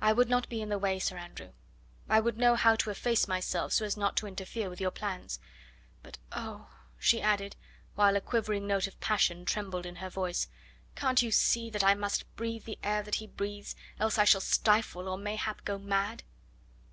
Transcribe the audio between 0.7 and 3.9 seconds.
way, Sir Andrew; I would know how to efface myself so